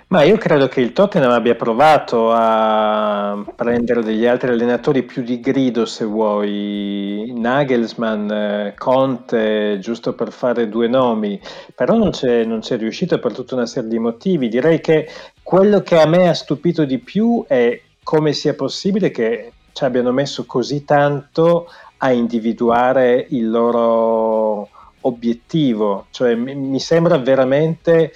Ma 0.08 0.22
io 0.22 0.36
credo 0.36 0.68
che 0.68 0.80
il 0.80 0.92
Tottenham 0.92 1.32
abbia 1.32 1.54
provato 1.54 2.30
a 2.30 3.42
prendere 3.56 4.02
degli 4.02 4.26
altri 4.26 4.50
allenatori 4.50 5.02
più 5.02 5.22
di 5.22 5.40
grido, 5.40 5.86
se 5.86 6.04
vuoi, 6.04 7.32
Nagelsmann, 7.34 8.68
Conte, 8.76 9.78
giusto 9.80 10.12
per 10.12 10.30
fare 10.30 10.68
due 10.68 10.88
nomi, 10.88 11.40
però 11.74 11.96
non 11.96 12.10
c'è, 12.10 12.44
non 12.44 12.60
c'è 12.60 12.76
riuscito 12.76 13.18
per 13.18 13.32
tutta 13.32 13.54
una 13.54 13.66
serie 13.66 13.88
di 13.88 13.98
motivi. 13.98 14.48
Direi 14.48 14.80
che 14.80 15.08
quello 15.42 15.80
che 15.80 15.98
a 15.98 16.06
me 16.06 16.28
ha 16.28 16.34
stupito 16.34 16.84
di 16.84 16.98
più 16.98 17.44
è 17.48 17.80
come 18.02 18.32
sia 18.34 18.54
possibile 18.54 19.10
che 19.10 19.52
ci 19.72 19.84
abbiano 19.84 20.12
messo 20.12 20.44
così 20.44 20.84
tanto 20.84 21.66
a 21.98 22.12
individuare 22.12 23.26
il 23.30 23.50
loro 23.50 24.68
obiettivo, 25.00 26.06
cioè 26.10 26.34
mi, 26.34 26.54
mi 26.54 26.80
sembra 26.80 27.18
veramente 27.18 28.12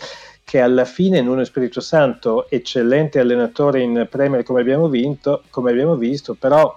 che 0.48 0.60
alla 0.60 0.86
fine 0.86 1.20
Nuno 1.20 1.44
Spirito 1.44 1.82
Santo, 1.82 2.48
eccellente 2.48 3.18
allenatore 3.18 3.82
in 3.82 4.06
Premier 4.10 4.42
come 4.42 4.62
abbiamo, 4.62 4.88
vinto, 4.88 5.42
come 5.50 5.72
abbiamo 5.72 5.94
visto, 5.94 6.32
però 6.32 6.74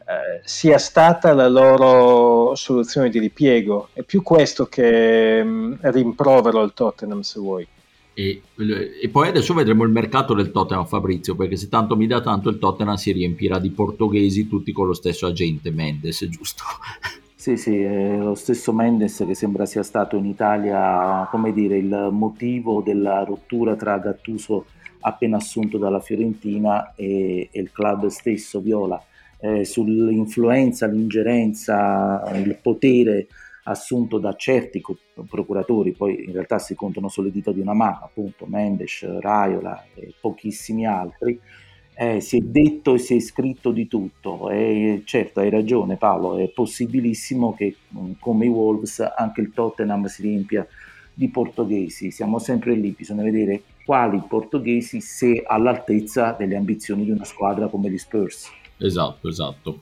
eh, 0.00 0.40
sia 0.42 0.76
stata 0.76 1.32
la 1.32 1.48
loro 1.48 2.56
soluzione 2.56 3.08
di 3.08 3.20
ripiego. 3.20 3.90
È 3.92 4.02
più 4.02 4.22
questo 4.22 4.66
che 4.66 5.40
mh, 5.40 5.48
mm, 5.48 5.74
rimprovero 5.82 6.58
al 6.58 6.74
Tottenham, 6.74 7.20
se 7.20 7.38
vuoi. 7.38 7.64
E, 8.12 8.42
e, 9.00 9.08
poi 9.08 9.28
adesso 9.28 9.54
vedremo 9.54 9.84
il 9.84 9.90
mercato 9.90 10.34
del 10.34 10.50
Tottenham 10.50 10.84
Fabrizio 10.84 11.36
perché 11.36 11.54
se 11.54 11.68
tanto 11.68 11.96
mi 11.96 12.08
dà 12.08 12.20
tanto 12.20 12.48
il 12.48 12.58
Tottenham 12.58 12.96
si 12.96 13.12
riempirà 13.12 13.60
di 13.60 13.70
portoghesi 13.70 14.48
tutti 14.48 14.72
con 14.72 14.88
lo 14.88 14.94
stesso 14.94 15.28
agente 15.28 15.70
Mendes 15.70 16.26
giusto? 16.28 16.64
Sì, 17.40 17.56
sì, 17.56 17.80
è 17.80 18.18
lo 18.18 18.34
stesso 18.34 18.70
Mendes 18.70 19.24
che 19.26 19.34
sembra 19.34 19.64
sia 19.64 19.82
stato 19.82 20.14
in 20.16 20.26
Italia, 20.26 21.26
come 21.30 21.54
dire, 21.54 21.78
il 21.78 22.10
motivo 22.12 22.82
della 22.82 23.24
rottura 23.24 23.76
tra 23.76 23.96
Gattuso 23.96 24.66
appena 25.00 25.38
assunto 25.38 25.78
dalla 25.78 26.00
Fiorentina 26.00 26.92
e, 26.94 27.48
e 27.50 27.60
il 27.62 27.72
club 27.72 28.08
stesso 28.08 28.60
Viola. 28.60 29.02
Eh, 29.38 29.64
sull'influenza, 29.64 30.86
l'ingerenza, 30.86 32.30
il 32.34 32.58
potere 32.60 33.28
assunto 33.64 34.18
da 34.18 34.34
certi 34.34 34.82
procuratori, 35.26 35.92
poi 35.92 36.24
in 36.26 36.32
realtà 36.32 36.58
si 36.58 36.74
contano 36.74 37.08
sulle 37.08 37.30
dita 37.30 37.52
di 37.52 37.60
una 37.60 37.72
mano, 37.72 38.00
appunto 38.04 38.44
Mendes, 38.44 39.02
Raiola 39.18 39.82
e 39.94 40.12
pochissimi 40.20 40.84
altri, 40.86 41.40
eh, 41.94 42.20
si 42.20 42.38
è 42.38 42.40
detto 42.40 42.94
e 42.94 42.98
si 42.98 43.16
è 43.16 43.20
scritto 43.20 43.72
di 43.72 43.86
tutto 43.86 44.48
e 44.50 45.02
certo 45.04 45.40
hai 45.40 45.50
ragione 45.50 45.96
Paolo, 45.96 46.38
è 46.38 46.48
possibilissimo 46.48 47.54
che 47.54 47.76
mm, 47.96 48.12
come 48.18 48.46
i 48.46 48.48
Wolves 48.48 49.00
anche 49.16 49.40
il 49.40 49.52
Tottenham 49.52 50.06
si 50.06 50.22
riempia 50.22 50.66
di 51.12 51.28
portoghesi, 51.28 52.10
siamo 52.10 52.38
sempre 52.38 52.74
lì, 52.74 52.94
bisogna 52.96 53.22
vedere 53.22 53.62
quali 53.84 54.22
portoghesi 54.26 55.00
se 55.00 55.42
all'altezza 55.46 56.32
delle 56.32 56.56
ambizioni 56.56 57.04
di 57.04 57.10
una 57.10 57.24
squadra 57.24 57.66
come 57.66 57.90
gli 57.90 57.98
Spurs. 57.98 58.50
Esatto, 58.78 59.28
esatto. 59.28 59.80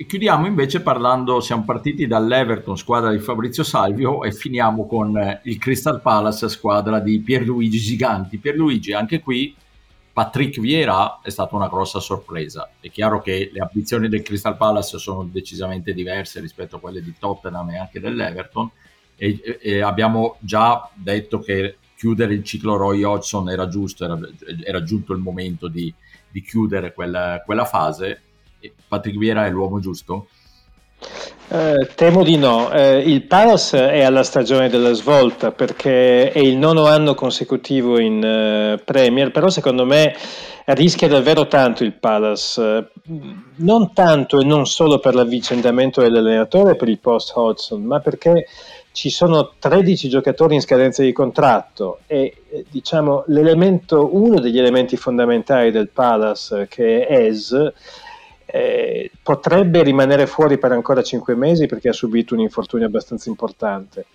E 0.00 0.06
chiudiamo 0.06 0.46
invece 0.46 0.80
parlando, 0.80 1.40
siamo 1.40 1.64
partiti 1.64 2.06
dall'Everton, 2.06 2.76
squadra 2.76 3.10
di 3.10 3.18
Fabrizio 3.18 3.62
Salvio, 3.62 4.24
e 4.24 4.32
finiamo 4.32 4.86
con 4.86 5.16
eh, 5.18 5.40
il 5.44 5.58
Crystal 5.58 6.00
Palace, 6.00 6.48
squadra 6.48 7.00
di 7.00 7.18
Pierluigi 7.20 7.78
Giganti. 7.78 8.38
Pierluigi, 8.38 8.92
anche 8.92 9.20
qui 9.20 9.54
Patrick 10.20 10.60
Vieira 10.60 11.20
è 11.22 11.30
stata 11.30 11.56
una 11.56 11.68
grossa 11.68 11.98
sorpresa. 11.98 12.72
È 12.78 12.90
chiaro 12.90 13.22
che 13.22 13.48
le 13.50 13.60
ambizioni 13.60 14.06
del 14.06 14.20
Crystal 14.20 14.54
Palace 14.54 14.98
sono 14.98 15.24
decisamente 15.24 15.94
diverse 15.94 16.40
rispetto 16.40 16.76
a 16.76 16.78
quelle 16.78 17.02
di 17.02 17.14
Tottenham 17.18 17.70
e 17.70 17.78
anche 17.78 18.00
dell'Everton 18.00 18.70
e, 19.16 19.58
e 19.62 19.80
abbiamo 19.80 20.36
già 20.40 20.90
detto 20.92 21.38
che 21.38 21.78
chiudere 21.96 22.34
il 22.34 22.44
ciclo 22.44 22.76
Roy 22.76 23.02
Hodgson 23.02 23.48
era 23.48 23.66
giusto, 23.66 24.04
era, 24.04 24.18
era 24.62 24.82
giunto 24.82 25.14
il 25.14 25.20
momento 25.20 25.68
di, 25.68 25.90
di 26.28 26.42
chiudere 26.42 26.92
quella, 26.92 27.42
quella 27.42 27.64
fase. 27.64 28.20
Patrick 28.88 29.16
Vieira 29.16 29.46
è 29.46 29.50
l'uomo 29.50 29.80
giusto? 29.80 30.28
Eh, 31.52 31.88
temo 31.96 32.22
di 32.22 32.36
no. 32.36 32.70
Eh, 32.70 32.98
il 32.98 33.22
Palace 33.22 33.90
è 33.90 34.02
alla 34.02 34.22
stagione 34.22 34.68
della 34.68 34.92
svolta 34.92 35.50
perché 35.50 36.30
è 36.30 36.38
il 36.38 36.56
nono 36.56 36.86
anno 36.86 37.16
consecutivo 37.16 37.98
in 37.98 38.76
uh, 38.78 38.80
Premier, 38.84 39.32
però 39.32 39.48
secondo 39.48 39.84
me 39.84 40.14
rischia 40.66 41.08
davvero 41.08 41.48
tanto 41.48 41.82
il 41.82 41.94
Palace. 41.94 42.92
non 43.56 43.92
tanto 43.92 44.38
e 44.38 44.44
non 44.44 44.64
solo 44.64 45.00
per 45.00 45.16
l'avvicendamento 45.16 46.00
dell'allenatore 46.00 46.76
per 46.76 46.88
il 46.88 47.00
post 47.00 47.32
Hodgson, 47.34 47.82
ma 47.82 47.98
perché 47.98 48.46
ci 48.92 49.10
sono 49.10 49.54
13 49.58 50.08
giocatori 50.08 50.54
in 50.54 50.60
scadenza 50.60 51.02
di 51.02 51.12
contratto 51.12 52.00
e 52.06 52.42
eh, 52.48 52.64
diciamo 52.70 53.24
uno 53.26 54.38
degli 54.38 54.58
elementi 54.58 54.96
fondamentali 54.96 55.72
del 55.72 55.88
Palace 55.88 56.68
che 56.68 57.06
è 57.06 57.26
Es 57.26 57.72
eh, 58.52 59.10
potrebbe 59.22 59.82
rimanere 59.82 60.26
fuori 60.26 60.58
per 60.58 60.72
ancora 60.72 61.02
5 61.02 61.34
mesi 61.34 61.66
perché 61.66 61.90
ha 61.90 61.92
subito 61.92 62.34
un 62.34 62.40
infortunio 62.40 62.86
abbastanza 62.86 63.28
importante. 63.28 64.06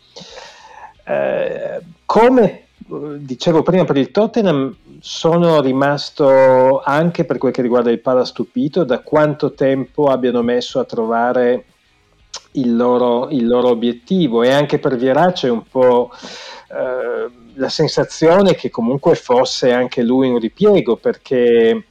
Eh, 1.06 1.80
come 2.06 2.66
dicevo 3.18 3.64
prima 3.64 3.84
per 3.84 3.98
il 3.98 4.12
Tottenham, 4.12 4.76
sono 5.00 5.62
rimasto 5.62 6.82
anche 6.82 7.26
per 7.26 7.38
quel 7.38 7.52
che 7.52 7.62
riguarda 7.62 7.90
il 7.90 8.02
Pala 8.02 8.26
stupito 8.26 8.84
da 8.84 9.00
quanto 9.00 9.54
tempo 9.54 10.08
abbiano 10.08 10.42
messo 10.42 10.80
a 10.80 10.86
trovare 10.86 11.66
il 12.54 12.76
loro, 12.76 13.30
il 13.30 13.48
loro 13.48 13.70
obiettivo 13.70 14.44
e 14.44 14.52
anche 14.52 14.80
per 14.80 14.98
Vierà 14.98 15.32
c'è 15.32 15.50
un 15.50 15.64
po' 15.64 16.12
eh, 16.70 17.30
la 17.56 17.70
sensazione 17.70 18.56
che 18.56 18.70
comunque 18.70 19.16
fosse 19.16 19.72
anche 19.72 20.02
lui 20.02 20.30
un 20.30 20.40
ripiego 20.40 20.96
perché 20.98 21.86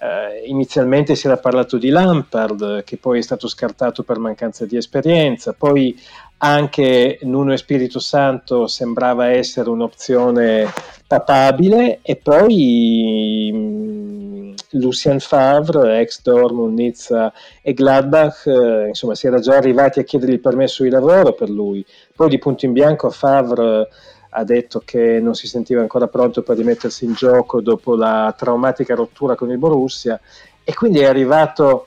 Uh, 0.00 0.48
inizialmente 0.48 1.14
si 1.14 1.26
era 1.26 1.36
parlato 1.36 1.76
di 1.76 1.90
Lampard, 1.90 2.84
che 2.84 2.96
poi 2.96 3.18
è 3.18 3.22
stato 3.22 3.46
scartato 3.48 4.02
per 4.02 4.18
mancanza 4.18 4.64
di 4.64 4.78
esperienza, 4.78 5.52
poi 5.52 5.94
anche 6.38 7.18
Nuno 7.24 7.52
Espirito 7.52 7.98
Santo 7.98 8.66
sembrava 8.66 9.26
essere 9.26 9.68
un'opzione 9.68 10.72
papabile, 11.06 11.98
e 12.00 12.16
poi 12.16 13.50
um, 13.52 14.54
Lucien 14.70 15.20
Favre, 15.20 16.00
ex 16.00 16.22
Dortmund, 16.22 16.78
Nizza 16.78 17.30
e 17.60 17.74
Gladbach, 17.74 18.44
uh, 18.46 18.86
insomma 18.86 19.14
si 19.14 19.26
era 19.26 19.38
già 19.38 19.56
arrivati 19.56 20.00
a 20.00 20.04
chiedere 20.04 20.32
il 20.32 20.40
permesso 20.40 20.82
di 20.82 20.88
lavoro 20.88 21.34
per 21.34 21.50
lui. 21.50 21.84
Poi 22.16 22.30
di 22.30 22.38
punto 22.38 22.64
in 22.64 22.72
bianco 22.72 23.10
Favre 23.10 23.86
ha 24.30 24.44
detto 24.44 24.82
che 24.84 25.18
non 25.20 25.34
si 25.34 25.46
sentiva 25.46 25.80
ancora 25.80 26.06
pronto 26.06 26.42
per 26.42 26.56
rimettersi 26.56 27.04
in 27.04 27.14
gioco 27.14 27.60
dopo 27.60 27.94
la 27.94 28.32
traumatica 28.36 28.94
rottura 28.94 29.34
con 29.34 29.50
il 29.50 29.58
Borussia 29.58 30.20
e 30.62 30.74
quindi 30.74 31.00
è 31.00 31.06
arrivato 31.06 31.86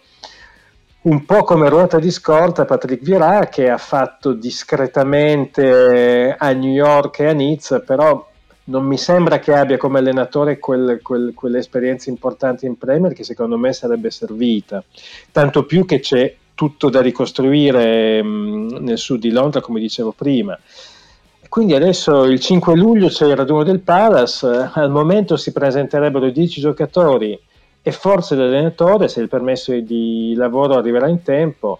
un 1.03 1.25
po' 1.25 1.43
come 1.43 1.69
ruota 1.69 1.99
di 1.99 2.11
scorta 2.11 2.65
Patrick 2.65 3.03
Vieira 3.03 3.47
che 3.47 3.69
ha 3.69 3.77
fatto 3.77 4.33
discretamente 4.33 6.35
a 6.37 6.51
New 6.51 6.71
York 6.71 7.19
e 7.19 7.27
a 7.27 7.33
Nizza, 7.33 7.81
però 7.81 8.29
non 8.65 8.85
mi 8.85 8.97
sembra 8.97 9.39
che 9.39 9.53
abbia 9.53 9.77
come 9.77 9.99
allenatore 9.99 10.59
quel, 10.59 10.99
quel, 11.01 11.33
quell'esperienza 11.33 12.09
importante 12.09 12.65
in 12.65 12.77
Premier 12.77 13.13
che 13.13 13.25
secondo 13.25 13.57
me 13.57 13.73
sarebbe 13.73 14.11
servita, 14.11 14.83
tanto 15.31 15.65
più 15.65 15.85
che 15.85 15.99
c'è 15.99 16.33
tutto 16.55 16.89
da 16.89 17.01
ricostruire 17.01 18.23
mh, 18.23 18.77
nel 18.79 18.97
sud 18.97 19.19
di 19.19 19.31
Londra, 19.31 19.59
come 19.59 19.79
dicevo 19.79 20.13
prima. 20.13 20.57
Quindi 21.53 21.75
adesso 21.75 22.23
il 22.23 22.39
5 22.39 22.75
luglio 22.75 23.09
c'è 23.09 23.27
il 23.27 23.35
raduno 23.35 23.61
del 23.61 23.81
Palace, 23.81 24.71
al 24.73 24.89
momento 24.89 25.37
si 25.37 25.51
presenterebbero 25.51 26.31
10 26.31 26.59
giocatori 26.59 27.39
e 27.79 27.91
forse 27.91 28.35
l'allenatore, 28.35 29.07
se 29.07 29.21
il 29.21 29.29
permesso 29.29 29.71
di 29.79 30.33
lavoro 30.35 30.73
arriverà 30.73 31.07
in 31.07 31.21
tempo. 31.21 31.77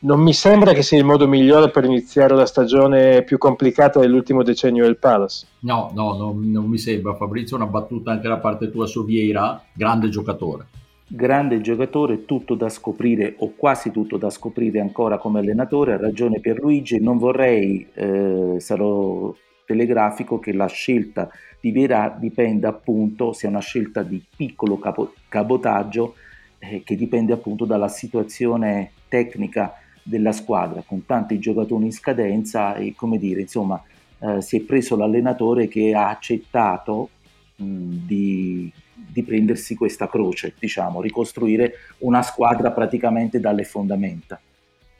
Non 0.00 0.18
mi 0.18 0.32
sembra 0.32 0.72
che 0.72 0.82
sia 0.82 0.98
il 0.98 1.04
modo 1.04 1.28
migliore 1.28 1.70
per 1.70 1.84
iniziare 1.84 2.34
la 2.34 2.44
stagione 2.44 3.22
più 3.22 3.38
complicata 3.38 4.00
dell'ultimo 4.00 4.42
decennio 4.42 4.82
del 4.82 4.96
Palace. 4.96 5.46
No, 5.60 5.92
no, 5.94 6.16
no 6.16 6.36
non 6.36 6.64
mi 6.64 6.78
sembra. 6.78 7.14
Fabrizio, 7.14 7.54
una 7.54 7.66
battuta 7.66 8.10
anche 8.10 8.26
da 8.26 8.38
parte 8.38 8.68
tua 8.68 8.88
su 8.88 9.04
Vieira, 9.04 9.62
grande 9.74 10.08
giocatore 10.08 10.66
grande 11.06 11.60
giocatore, 11.60 12.24
tutto 12.24 12.54
da 12.54 12.68
scoprire 12.68 13.34
o 13.38 13.52
quasi 13.56 13.90
tutto 13.90 14.16
da 14.16 14.30
scoprire 14.30 14.80
ancora 14.80 15.18
come 15.18 15.40
allenatore, 15.40 15.94
ha 15.94 15.98
ragione 15.98 16.40
per 16.40 16.60
Luigi, 16.60 17.00
non 17.00 17.18
vorrei, 17.18 17.86
eh, 17.94 18.56
sarò 18.58 19.34
telegrafico, 19.66 20.38
che 20.38 20.52
la 20.52 20.66
scelta 20.66 21.30
di 21.60 21.72
Vera 21.72 22.14
dipenda 22.18 22.68
appunto, 22.68 23.32
sia 23.32 23.48
una 23.48 23.60
scelta 23.60 24.02
di 24.02 24.22
piccolo 24.36 24.78
capo, 24.78 25.14
cabotaggio 25.28 26.14
eh, 26.58 26.82
che 26.84 26.96
dipende 26.96 27.32
appunto 27.32 27.64
dalla 27.64 27.88
situazione 27.88 28.92
tecnica 29.08 29.74
della 30.02 30.32
squadra, 30.32 30.82
con 30.86 31.06
tanti 31.06 31.38
giocatori 31.38 31.84
in 31.84 31.92
scadenza 31.92 32.74
e 32.74 32.94
come 32.94 33.18
dire, 33.18 33.40
insomma, 33.40 33.82
eh, 34.18 34.40
si 34.42 34.58
è 34.58 34.60
preso 34.60 34.96
l'allenatore 34.96 35.68
che 35.68 35.94
ha 35.94 36.08
accettato 36.08 37.08
mh, 37.56 37.64
di 38.06 38.72
di 39.14 39.22
prendersi 39.22 39.76
questa 39.76 40.08
croce, 40.08 40.54
diciamo, 40.58 41.00
ricostruire 41.00 41.74
una 41.98 42.20
squadra 42.22 42.72
praticamente 42.72 43.38
dalle 43.38 43.62
fondamenta. 43.62 44.40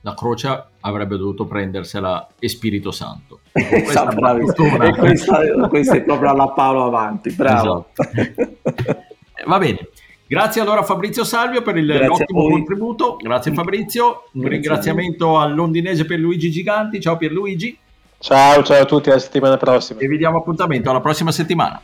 La 0.03 0.15
croce 0.15 0.67
avrebbe 0.81 1.17
dovuto 1.17 1.47
prendersela 1.47 2.29
Espirito 2.39 2.93
Santo. 2.93 3.41
esatto, 3.51 4.17
questa, 4.17 4.93
questa, 4.93 5.69
questa, 5.69 5.97
è 5.97 6.03
proprio 6.03 6.31
alla 6.31 6.49
Paolo 6.49 6.85
avanti, 6.85 7.33
bravo. 7.33 7.89
Esatto. 7.97 9.03
Va 9.47 9.59
bene. 9.59 9.89
Grazie 10.27 10.61
allora 10.61 10.81
a 10.81 10.85
Fabrizio 10.85 11.25
Salvio 11.25 11.63
per 11.63 11.77
il 11.77 11.91
ottimo 11.91 12.49
contributo. 12.49 13.17
Grazie 13.17 13.53
Fabrizio. 13.53 14.29
Un 14.33 14.41
Grazie 14.43 14.49
ringraziamento 14.49 15.39
al 15.39 15.55
londinese 15.55 16.05
per 16.05 16.21
Luigi 16.21 16.51
Giganti. 16.51 17.01
Ciao 17.01 17.17
Pierluigi. 17.17 17.77
Ciao, 18.19 18.63
ciao 18.63 18.83
a 18.83 18.85
tutti, 18.85 19.11
alla 19.11 19.19
settimana 19.19 19.57
prossima. 19.57 20.01
E 20.01 20.07
vi 20.07 20.17
diamo 20.17 20.39
appuntamento 20.39 20.89
alla 20.89 21.01
prossima 21.01 21.33
settimana. 21.33 21.81